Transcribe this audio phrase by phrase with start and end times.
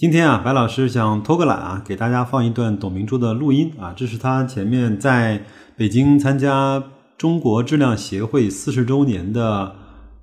[0.00, 5.44] 今天啊，白老师想偷个懒啊，给大家放一段董明珠的录音啊，这是他前面在
[5.76, 6.82] 北京参加
[7.18, 9.76] 中国质量协会四十周年的。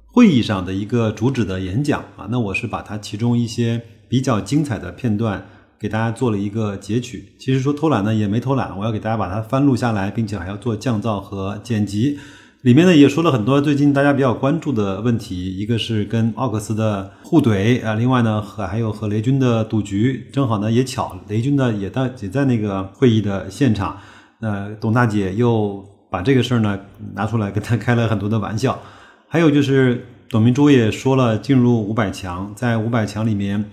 [0.06, 5.46] 会议上的一个主旨的演讲啊，那我是把它其中一些比较精彩的片段
[5.78, 7.34] 给大家做了一个截取。
[7.38, 12.18] 其实说偷懒呢也没偷懒，我要给大家把它翻录下来，并且还要做降噪和剪辑。
[12.68, 23.96] 里面呢也说了很多最近大家比较关注的问题，一个是跟奥克斯的互怼啊，另外呢和还有和雷军的赌局，正好呢也巧，雷军呢也在也在那个会议的现场，
[24.40, 26.78] 那董大姐又把这个事儿呢
[27.14, 28.78] 拿出来跟他开了很多的玩笑。
[29.30, 33.64] 还有就是，董明珠也说了，进入五百强，在五百强里面，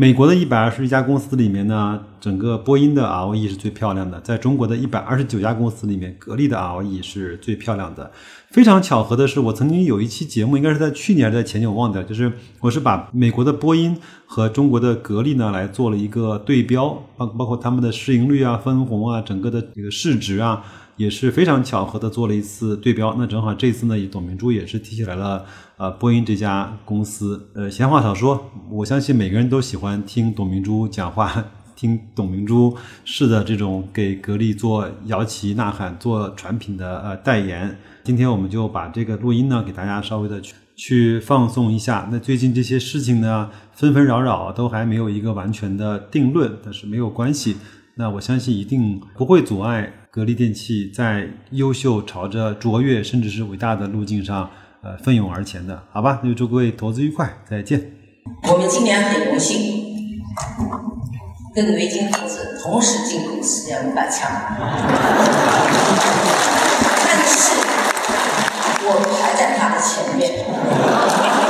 [0.00, 8.10] 美国的一百二十一家公司里面呢，整个波音的 ROE 是最漂亮的，在中国的一百二十九家公司里面，格力的 ROE 是最漂亮的。
[8.48, 20.64] 非常巧合的是，我曾经有一期节目，应该是在去年还是在前年，我忘掉，就是我是把美国的波音和中国的格力呢来做了一个对标，包包括他们的市盈率啊、分红啊、整个的这个市值啊。
[21.00, 25.46] 也是非常巧合的做了一次对标，那正好这次呢，董明珠也是提起来了，
[25.78, 27.48] 呃，波音这家公司。
[27.54, 31.42] 呃，闲话少说，我相信每个人都喜欢听董明珠讲话，
[31.74, 37.78] 听董明珠式的这种给格力做摇旗呐喊、做产品的呃代言。
[38.04, 42.10] 今天我们就把这个录音呢，给大家稍微的去去放送一下。
[42.12, 47.56] 那最近这些事情呢，纷纷扰扰，都还没有一个完全的定论，但是没有关系。
[47.94, 49.94] 那我相信一定不会阻碍。
[50.12, 54.50] 格力电器在优秀、朝着卓越甚至是伟大的路径上，
[54.82, 56.18] 呃，奋勇而前的，好吧？
[56.20, 57.92] 那就祝各位投资愉快，再见。
[58.48, 60.02] 我们今年很荣幸
[61.54, 64.28] 跟维京投资同时进入世界五百强，
[67.06, 67.52] 但是
[68.82, 68.90] 我
[69.22, 71.49] 还在他的前面。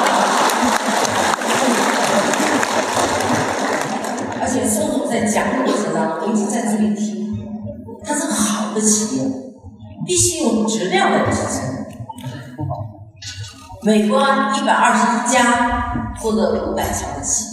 [13.82, 17.50] 美国一百二十一家获得五百强的企业，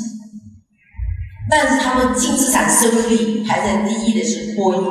[1.49, 4.83] 但是他们净资产收益率排在第一的是波音。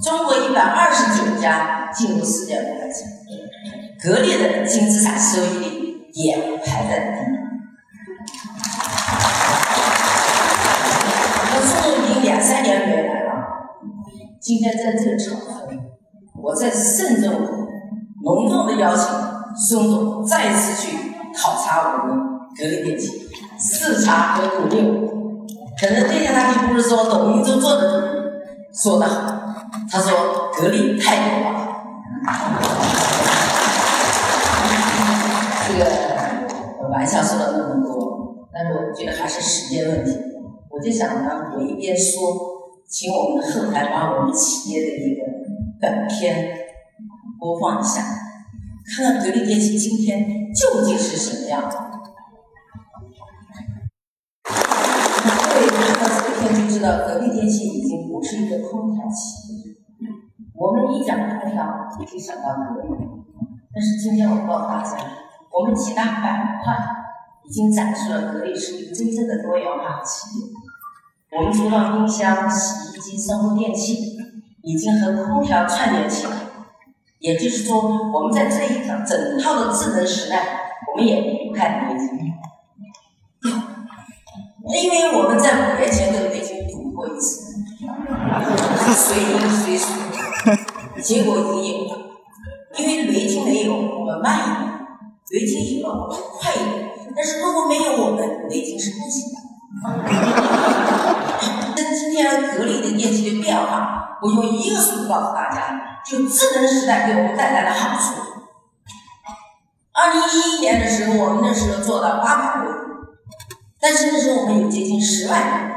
[0.00, 3.08] 中国一百二十九家进入世界五百强，
[4.00, 7.34] 格力的净资产收益率也排在第一。
[11.50, 13.30] 我从已经两三年没来了。
[14.40, 15.68] 今天在这个场合，
[16.40, 17.32] 我再慎重、
[18.22, 20.96] 隆重的邀请孙总再次去
[21.36, 22.16] 考察我们
[22.56, 23.28] 格力电器，
[23.58, 25.14] 视察和鼓励我。
[25.80, 28.32] 可能对下他并不是说董明珠做的
[28.72, 29.54] 说的好，
[29.90, 31.50] 他说格力太牛了。
[35.68, 40.18] 这个玩笑说了那么多，但是我觉得还是时间问题。
[40.70, 42.52] 我就想呢，我一边说。
[42.86, 45.22] 请我们的后台把我们企业的一个
[45.80, 46.54] 本片
[47.40, 48.02] 播放一下，
[48.84, 51.62] 看看格力电器今天究竟是什么样。
[54.44, 54.50] 各
[55.58, 59.74] 位看到这天就知道，格力电器已经不是一个空调企业。
[60.54, 62.88] 我们一讲空调，就想到格力。
[63.72, 64.98] 但是今天我告诉大家，
[65.50, 66.76] 我们其他板块
[67.48, 70.44] 已经展示了格力是一个真正的多元化企业。
[71.38, 74.18] 我们除了冰箱、洗衣机、生活电器，
[74.62, 76.43] 已经和空调串联起来。
[77.24, 77.80] 也就是说，
[78.12, 80.60] 我们在这一整套的智能时代，
[80.92, 82.06] 我们也离不开雷军。
[84.66, 87.54] 因为我们在五年前跟雷军赌过一次，
[88.92, 89.88] 谁赢谁输，
[91.00, 91.92] 结果已经有了。
[92.76, 94.68] 因为雷军没有，我们慢一点；
[95.30, 96.90] 雷军有了，我们快一点。
[97.16, 99.36] 但是如果没有我们，雷军是不行的。
[101.74, 108.20] 那今天格力的电器的变化，我用一个数字告诉大家，就智能时代给我们带来的好处。
[109.92, 112.70] 二零一一年的时候，我们那时候做到八百位，
[113.80, 115.70] 但是那时候我们有接近十万人，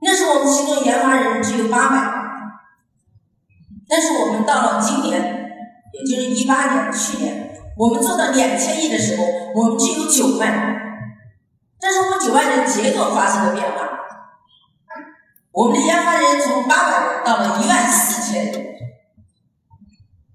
[0.00, 1.96] 那时候我们其中研发人员只有八百，
[3.88, 5.20] 但是我们到了今年，
[5.92, 9.24] 也就是一八年去年，我们做到两千亿的时候，
[9.54, 10.76] 我们只有九万人，
[11.80, 13.86] 但是我们九万人结构发生了变化。
[15.58, 18.64] 我们的研发人从八百人到了一万四千人，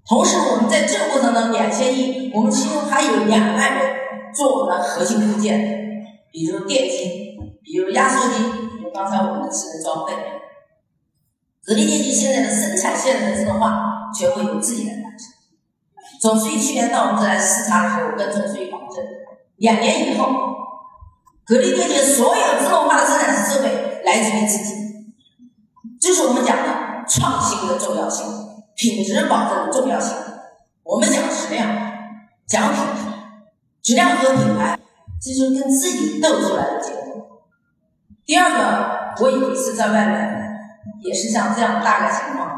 [0.06, 3.96] 同时，我们在这个过程当中两千亿，我们其中还有两万人
[4.34, 8.36] 做我们的核心部件，比如电机，比如压缩机，
[8.76, 10.12] 比如刚才我们的智能装备。
[11.62, 16.20] 格力电器现在的生产线的自动化，全部由自己来完成。
[16.20, 19.02] 总书记去年到我们这来视察的时候，跟总书记保证，
[19.56, 20.28] 两年以后，
[21.46, 24.84] 格力电器所有自动化的生产设备来自于自己。
[26.04, 26.68] 这是我们讲的
[27.08, 28.26] 创新的重要性，
[28.76, 30.14] 品质保证的重要性。
[30.82, 31.66] 我们讲质量，
[32.46, 33.40] 讲品牌，
[33.82, 34.78] 质量和品牌，
[35.18, 37.40] 这是跟自己斗出来的结果。
[38.26, 40.42] 第二个，我有一次在外面，
[41.02, 42.50] 也是像这样大概情况，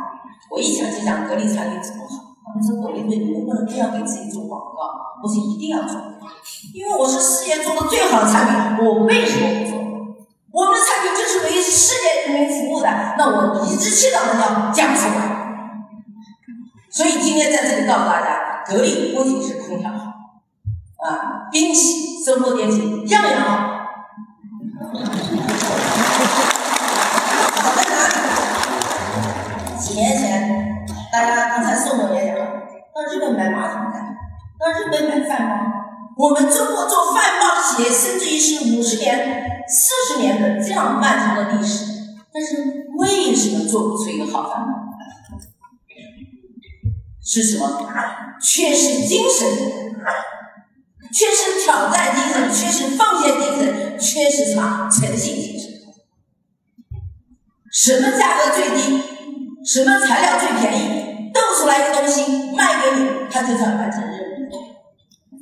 [0.51, 2.35] 我一讲就讲格力产品怎么好。
[2.53, 5.23] 我说格力队，你能不能不要给自己做广告？
[5.23, 6.01] 我说一定要做，
[6.75, 9.86] 因为我是事业做的最好的产品，我为什么不做？
[10.57, 12.89] 我们的产品就是为世界人民服务的，
[13.19, 15.21] 那我理直气壮的要讲出来。
[16.91, 19.99] 所以今天在这里告诉大家，格力不仅是空调好，
[21.07, 23.51] 啊，冰洗、生活电器样样好。
[27.63, 28.15] 好在哪里？
[29.79, 30.25] 几年前。
[31.13, 32.45] 大家刚才宋总也讲了，
[32.95, 33.99] 到日本买马桶盖，
[34.59, 35.53] 到日本买饭包。
[36.17, 36.76] 我们中国
[47.27, 47.83] 是什么？
[48.41, 49.49] 缺失精神，
[51.13, 55.73] 缺失挑战精神，缺失奉献精神，缺失什么诚信精神？
[57.73, 59.03] 什么价格最低？
[59.65, 61.33] 什么材料最便宜？
[61.35, 64.13] 斗出来一个东西卖给你，他就算完成任
[64.49, 64.53] 务。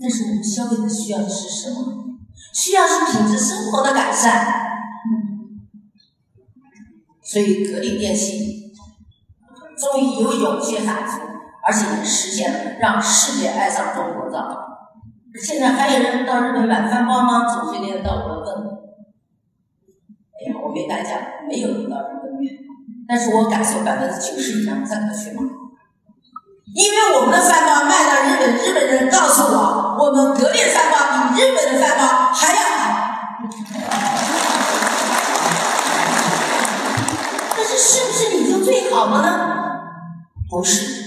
[0.01, 2.17] 但是我们消费者需要的是什么？
[2.55, 4.65] 需要是品质生活的改善。
[7.23, 8.73] 所以格力电器
[9.79, 11.19] 终于有勇气喊出，
[11.67, 14.61] 而且实现了让世界爱上中国造。
[15.43, 17.45] 现在还有人到日本买饭包吗？
[17.47, 18.55] 总书记到我问。
[20.35, 21.19] 哎呀，我没敢讲，
[21.49, 22.39] 没有人到日本买。
[23.09, 25.41] 但是我感受百分之九十以上真的去买。
[26.75, 30.97] 因为我们的饭包卖到日本，日本人告诉我，我们格力饭包
[31.35, 32.03] 比日本的饭包
[32.33, 32.83] 还要好。
[37.57, 39.29] 但是是不是你就最好了呢？
[40.49, 41.04] 不是。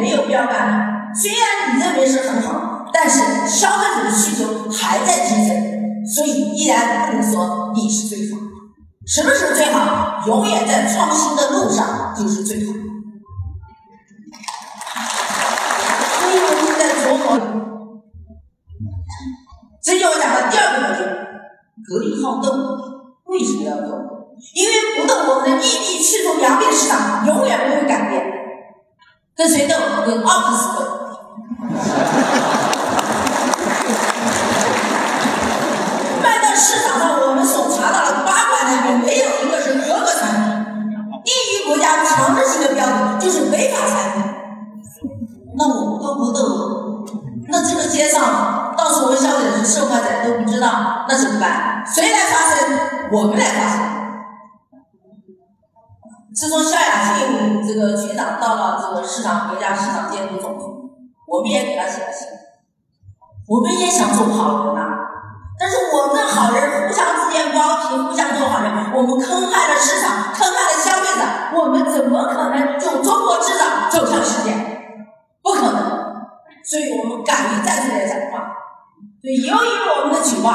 [0.00, 8.38] 没有标杆，虽然你认为是很好，但是消费者的需求还在提升，所以依然不能说你是最好。
[9.06, 10.22] 什么时候最好？
[10.26, 12.72] 永远在创新的路上就是最好。
[19.82, 21.04] 这就我讲的第二个问题，
[21.86, 22.50] 格力好动，
[23.26, 23.86] 为什么要动？
[24.52, 27.05] 因为不动，我们的一币驱动良币市场。
[29.36, 29.74] 跟谁斗？
[30.06, 30.80] 跟奥克斯斗。
[36.22, 40.42] 卖到市场上，我们所查到的八款里面，没有一个是合格产品。
[41.22, 44.22] 低于国家强制性的标准就是违法产品。
[45.58, 47.04] 那我们都不斗，
[47.48, 51.84] 那这个街上到时候消费者、受害者都不知道，那怎么办？
[51.86, 52.56] 谁来发声？
[53.12, 54.05] 我们来发声。
[56.36, 60.64] 自从肖亚庆这个局长到了这个市场国家市场监督总局，
[61.26, 62.28] 我们也给他写了信。
[63.48, 64.84] 我们也想做好人呐，
[65.58, 71.24] 但是我们的好人互相之间包庇，互相做好人，我们坑害了市场，坑害了消费者，
[71.56, 74.52] 我们怎么可能就中国制造走向世界？
[75.42, 75.80] 不可能，
[76.62, 78.52] 所以我们敢于站出来讲话。
[79.22, 80.50] 对，由于我们的举报，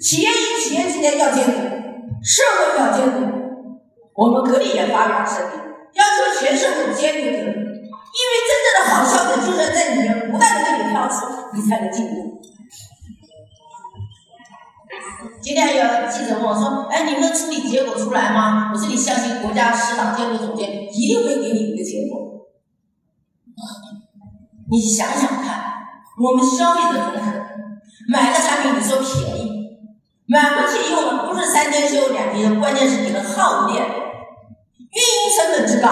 [0.00, 1.52] 企业与企业之间要监督，
[2.22, 3.26] 社会要监督。
[4.14, 5.58] 我们格力也发表声明，
[5.94, 12.40] 要求全社会监督格力，因为真正的好消费就是在里面不断的给你挑出，你才能进步。
[15.42, 22.46] 今天有记者问我说：“哎，你们的处理结果出来吗？”我说：“你相信国家市场监督总监一定会给你一个结果。”
[24.68, 25.74] 你想想看，
[26.20, 27.46] 我们消费者怎么可能
[28.08, 29.45] 买个产品你说便宜，
[30.28, 35.88] 买回去用了不是三天修两天，关键是你的耗电、运营成本之高，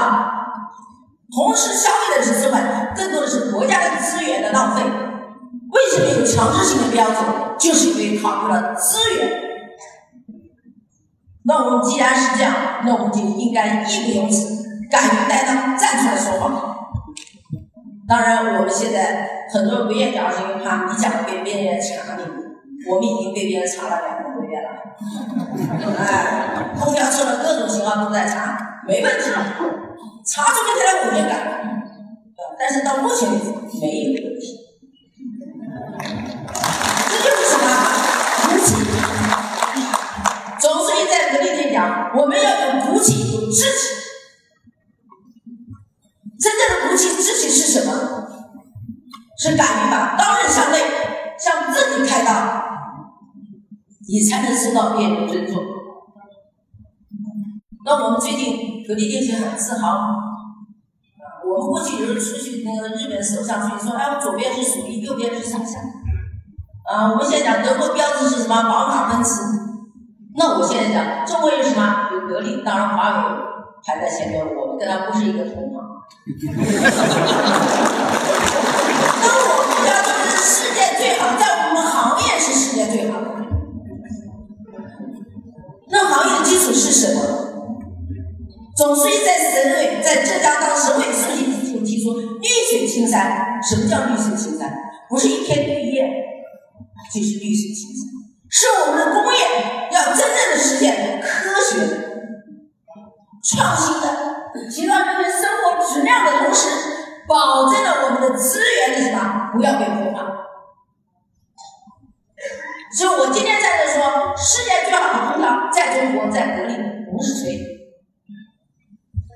[1.33, 4.83] 同时消费者是资本，更多的是国家的资源的浪费。
[4.83, 7.19] 为什么有强制性的标准？
[7.59, 9.41] 就是因为考虑了资源。
[11.45, 16.77] 那我们既然是这样，那我们就应该义不容辞，敢于担当，站出来说话。
[18.09, 22.44] 当然，我们现在很多人不愿意讲，是因为怕你讲被别人查你。
[22.89, 24.69] 我们已经被别人查了两个多月了。
[25.99, 27.31] 哎，空调车吗？
[28.05, 29.31] 都在查，没问题，
[30.27, 31.33] 查出问题来我也改，
[32.59, 34.43] 但是到目前为止没有问题，
[37.09, 37.65] 这就是什么？
[38.43, 38.67] 骨气。
[40.59, 43.83] 总书记在革命里讲，我们要有骨气，有志气。
[46.41, 47.91] 真正的骨气、志气是什么？
[49.39, 50.79] 是敢于把刀刃向内，
[51.39, 52.64] 向自己开刀，
[54.09, 55.63] 你才能受到别人的尊重。
[57.87, 60.17] 那我们最近格力电器很自豪，
[61.45, 65.79] 我们过去有时候出去那个日本首相出去说，哎，左边是属于，右边是松下。
[66.91, 68.63] 啊，我们现在讲德国标志是什么？
[68.63, 69.41] 宝马、奔驰。
[70.37, 72.09] 那我现在讲中国有什么？
[72.13, 73.17] 有格力，当然华为
[73.87, 75.75] 排在前面，我们跟他不是一个同行。
[79.21, 81.43] 那我们要做的是世界最好，在
[85.95, 87.23] 那行业的基础是什么？
[88.77, 93.63] 总书记在省委，在浙江当省委书记就提出“绿水青山”。
[93.63, 94.75] 什么叫绿水青山？
[95.09, 96.03] 不是一片绿叶，
[97.15, 98.11] 就是绿水青山。
[98.51, 99.39] 是我们的工业
[99.93, 101.87] 要真正的实现科学的、
[103.45, 104.07] 创新的，
[104.69, 106.69] 提高人们生活质量的同时，
[107.29, 110.25] 保证了我们的资源的什么不要被破坏。
[112.97, 116.75] 所以我今天在这说，世界最好的空调在中国，在格力，
[117.11, 117.61] 不是吹。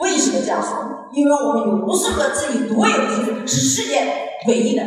[0.00, 1.08] 为什么这样说？
[1.12, 4.84] 因为我们有无数个自己独有的技术，是世界唯一的。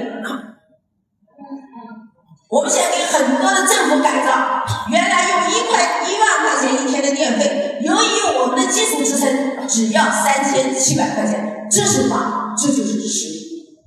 [2.50, 12.54] 我们现在给很多的政府改造，原来用一块一万块钱一天的电费，由于我们的基础支撑只要三千七百块钱，这是什么？
[12.58, 13.80] 这就是实力，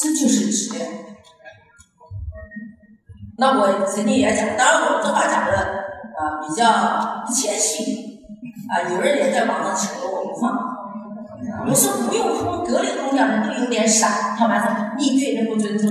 [0.00, 0.86] 这就是质量。
[3.38, 5.56] 那我曾经也讲，当然我这话讲的
[6.18, 8.06] 啊比较不谦虚。
[8.68, 10.52] 啊，有人也在网上扯我一话，
[11.66, 14.68] 我说不用空格力空调人都有点傻，他妈说
[14.98, 15.88] 你对人不尊重。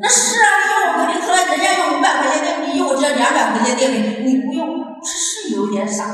[0.00, 4.68] 那是啊，你用我格力空调，人家用五百块钱电费，你用我这两百块钱电费，你不用，
[5.02, 6.04] 这是有点傻。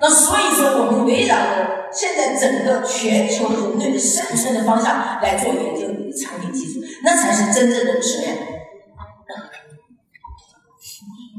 [0.00, 5.80] 那所以说，我们围绕着现在整个全球人类的生存的方向来做研究
[6.16, 8.36] 产品技术，那才是真正的质量。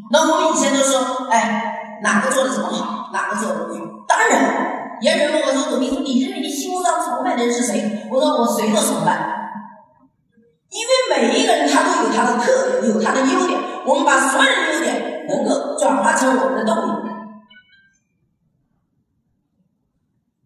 [0.09, 3.81] 那我们以前都说，哎，哪个做的怎么好，哪个做的不好。
[4.07, 9.11] 当然，也有人问我说：“董秘书，你认为你心目当中崇拜的人是谁？”我说：“我谁都崇拜，
[10.69, 13.59] 因为每一个人他都有他的特点，有他的优点。
[13.85, 17.11] 我们把所有的优点能够转化成我们的动力。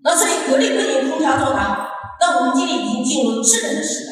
[0.03, 1.87] 那所以，格力不仅空调做得好，
[2.19, 4.10] 那我们今天已经进入智能的时代。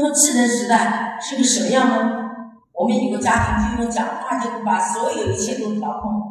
[0.00, 2.28] 那么，智能时代是个什么样呢？
[2.72, 6.22] 我们有个家庭就用讲话就把所有一切都调控。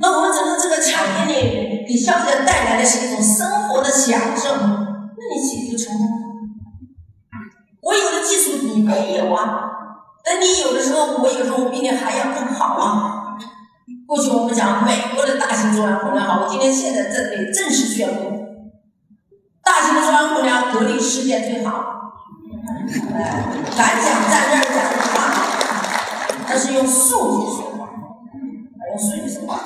[0.00, 6.06] 那我们整个这个产业呢，给消费者带来的是一种生活的享受，那你岂不成功？
[7.80, 9.70] 我有的技术你没有啊，
[10.22, 13.14] 等你有的时候，我有时候我比你还要更好啊。
[14.06, 18.37] 过去我们讲美国的大型中央空调好，我今天现在这里正式宣布，
[19.68, 22.14] 大型的窗户呢，隔离世界最好。
[23.14, 23.44] 哎，
[23.76, 25.16] 敢讲在这儿讲的话，
[26.48, 29.60] 那是用数据说话，啊用数据说话。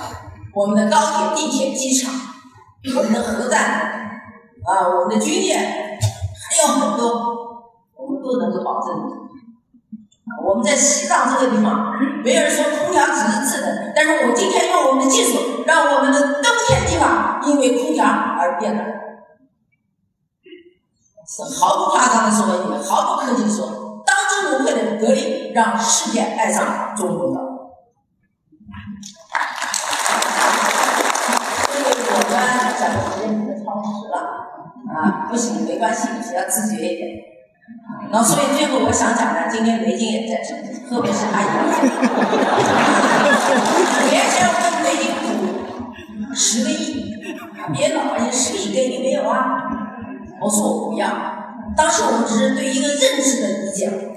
[0.53, 2.13] 我们的高铁、地铁、机场，
[2.97, 3.61] 我们的核弹，
[4.65, 7.63] 啊，我们的军舰，还有很多，
[7.97, 8.93] 我们都能够保证。
[10.45, 11.95] 我们在西藏这个地方，
[12.25, 18.85] 没有人说空调只是制冷，但是我今天用我们的技术，让我们的冬天地方因为空调而变冷。
[21.27, 27.41] 是毫不夸张的说，也毫不客气的说，当之无愧的格力让世界爱上中国的。
[31.75, 32.25] 因为我们
[32.79, 34.15] 讲的时间可能超时了，
[34.95, 37.09] 啊，不行，没关系，只要自觉一点。
[38.11, 40.59] 然后，所以最后我想讲的，今天雷军也在场，
[40.91, 41.51] 特别是他一个，
[44.11, 47.15] 别想问雷军股十个亿，
[47.73, 49.39] 别老人十个亿给你没有啊？
[50.43, 51.09] 我说我不要，
[51.77, 54.15] 当时我们只是对一个认识的理解，对吧？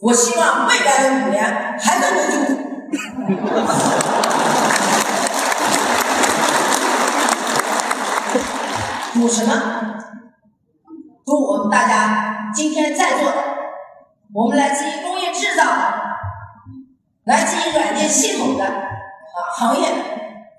[0.00, 1.42] 我希望未来的五年
[1.80, 2.36] 还能留住。
[9.14, 9.52] 赌什么？
[11.26, 13.34] 赌我们大家今天在座的，
[14.32, 15.64] 我们来自于工业制造，
[17.24, 19.88] 来自于软件系统的啊行业，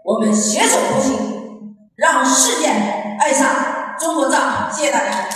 [0.04, 3.73] 我们携手同行，让世界爱上。
[4.00, 5.34] 中国造，谢谢大家。